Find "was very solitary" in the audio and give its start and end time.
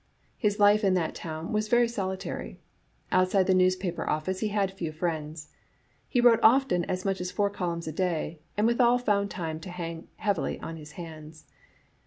1.53-2.59